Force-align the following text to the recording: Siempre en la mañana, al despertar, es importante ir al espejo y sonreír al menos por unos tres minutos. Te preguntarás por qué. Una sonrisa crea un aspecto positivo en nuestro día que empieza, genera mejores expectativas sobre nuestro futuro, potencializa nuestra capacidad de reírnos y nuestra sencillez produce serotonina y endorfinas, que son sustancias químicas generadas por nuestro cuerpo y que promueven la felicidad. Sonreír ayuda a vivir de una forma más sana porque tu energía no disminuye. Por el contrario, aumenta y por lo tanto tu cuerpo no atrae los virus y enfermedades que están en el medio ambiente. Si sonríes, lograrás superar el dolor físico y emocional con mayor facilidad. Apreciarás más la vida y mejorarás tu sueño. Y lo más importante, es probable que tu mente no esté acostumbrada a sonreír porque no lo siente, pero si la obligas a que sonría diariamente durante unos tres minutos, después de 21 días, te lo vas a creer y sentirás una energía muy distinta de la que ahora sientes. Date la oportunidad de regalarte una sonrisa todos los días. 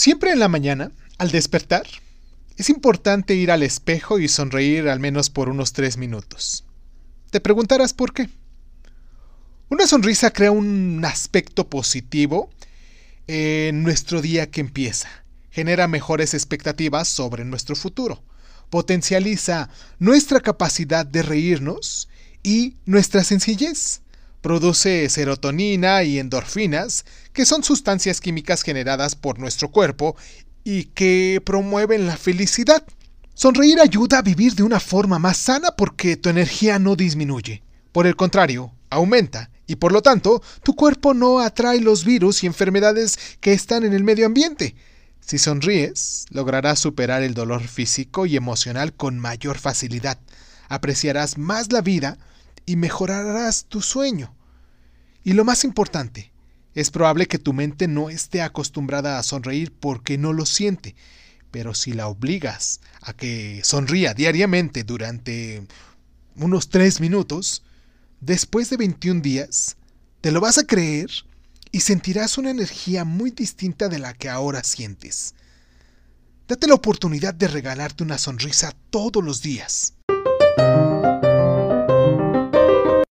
Siempre 0.00 0.30
en 0.30 0.38
la 0.38 0.48
mañana, 0.48 0.92
al 1.18 1.30
despertar, 1.30 1.86
es 2.56 2.70
importante 2.70 3.34
ir 3.34 3.50
al 3.50 3.62
espejo 3.62 4.18
y 4.18 4.28
sonreír 4.28 4.88
al 4.88 4.98
menos 4.98 5.28
por 5.28 5.50
unos 5.50 5.74
tres 5.74 5.98
minutos. 5.98 6.64
Te 7.30 7.38
preguntarás 7.38 7.92
por 7.92 8.14
qué. 8.14 8.30
Una 9.68 9.86
sonrisa 9.86 10.32
crea 10.32 10.52
un 10.52 11.04
aspecto 11.04 11.68
positivo 11.68 12.48
en 13.26 13.82
nuestro 13.82 14.22
día 14.22 14.50
que 14.50 14.62
empieza, 14.62 15.10
genera 15.50 15.86
mejores 15.86 16.32
expectativas 16.32 17.06
sobre 17.06 17.44
nuestro 17.44 17.76
futuro, 17.76 18.24
potencializa 18.70 19.68
nuestra 19.98 20.40
capacidad 20.40 21.04
de 21.04 21.20
reírnos 21.20 22.08
y 22.42 22.76
nuestra 22.86 23.22
sencillez 23.22 24.00
produce 24.40 25.08
serotonina 25.08 26.02
y 26.02 26.18
endorfinas, 26.18 27.04
que 27.32 27.44
son 27.44 27.62
sustancias 27.62 28.20
químicas 28.20 28.62
generadas 28.62 29.14
por 29.14 29.38
nuestro 29.38 29.70
cuerpo 29.70 30.16
y 30.64 30.84
que 30.84 31.40
promueven 31.44 32.06
la 32.06 32.16
felicidad. 32.16 32.82
Sonreír 33.34 33.80
ayuda 33.80 34.18
a 34.18 34.22
vivir 34.22 34.54
de 34.54 34.62
una 34.62 34.80
forma 34.80 35.18
más 35.18 35.36
sana 35.36 35.70
porque 35.76 36.16
tu 36.16 36.28
energía 36.28 36.78
no 36.78 36.96
disminuye. 36.96 37.62
Por 37.92 38.06
el 38.06 38.16
contrario, 38.16 38.72
aumenta 38.90 39.50
y 39.66 39.76
por 39.76 39.92
lo 39.92 40.02
tanto 40.02 40.42
tu 40.62 40.74
cuerpo 40.74 41.14
no 41.14 41.38
atrae 41.38 41.80
los 41.80 42.04
virus 42.04 42.42
y 42.42 42.46
enfermedades 42.46 43.18
que 43.40 43.52
están 43.52 43.84
en 43.84 43.94
el 43.94 44.04
medio 44.04 44.26
ambiente. 44.26 44.74
Si 45.20 45.38
sonríes, 45.38 46.26
lograrás 46.30 46.80
superar 46.80 47.22
el 47.22 47.34
dolor 47.34 47.62
físico 47.62 48.26
y 48.26 48.36
emocional 48.36 48.92
con 48.92 49.18
mayor 49.18 49.58
facilidad. 49.58 50.18
Apreciarás 50.68 51.38
más 51.38 51.72
la 51.72 51.82
vida 51.82 52.18
y 52.70 52.76
mejorarás 52.76 53.64
tu 53.64 53.82
sueño. 53.82 54.32
Y 55.24 55.32
lo 55.32 55.44
más 55.44 55.64
importante, 55.64 56.30
es 56.72 56.92
probable 56.92 57.26
que 57.26 57.40
tu 57.40 57.52
mente 57.52 57.88
no 57.88 58.10
esté 58.10 58.42
acostumbrada 58.42 59.18
a 59.18 59.24
sonreír 59.24 59.72
porque 59.72 60.18
no 60.18 60.32
lo 60.32 60.46
siente, 60.46 60.94
pero 61.50 61.74
si 61.74 61.94
la 61.94 62.06
obligas 62.06 62.80
a 63.00 63.12
que 63.12 63.60
sonría 63.64 64.14
diariamente 64.14 64.84
durante 64.84 65.66
unos 66.36 66.68
tres 66.68 67.00
minutos, 67.00 67.64
después 68.20 68.70
de 68.70 68.76
21 68.76 69.20
días, 69.20 69.76
te 70.20 70.30
lo 70.30 70.40
vas 70.40 70.58
a 70.58 70.64
creer 70.64 71.10
y 71.72 71.80
sentirás 71.80 72.38
una 72.38 72.50
energía 72.50 73.04
muy 73.04 73.32
distinta 73.32 73.88
de 73.88 73.98
la 73.98 74.14
que 74.14 74.28
ahora 74.28 74.62
sientes. 74.62 75.34
Date 76.46 76.68
la 76.68 76.74
oportunidad 76.74 77.34
de 77.34 77.48
regalarte 77.48 78.04
una 78.04 78.18
sonrisa 78.18 78.72
todos 78.90 79.24
los 79.24 79.42
días. 79.42 79.94